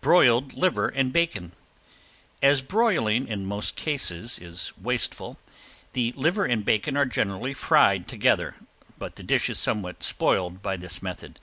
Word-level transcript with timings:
~BROILED 0.00 0.54
LIVER 0.54 0.88
AND 0.88 1.12
BACON~ 1.12 1.52
As 2.42 2.62
broiling 2.62 3.28
in 3.28 3.44
most 3.44 3.76
cases 3.76 4.38
is 4.38 4.72
wasteful, 4.78 5.38
the 5.92 6.10
liver 6.16 6.46
and 6.46 6.64
bacon 6.64 6.96
are 6.96 7.04
generally 7.04 7.52
fried 7.52 8.08
together, 8.08 8.54
but 8.96 9.16
the 9.16 9.22
dish 9.22 9.50
is 9.50 9.58
somewhat 9.58 10.02
spoiled 10.02 10.62
by 10.62 10.78
this 10.78 11.02
method. 11.02 11.38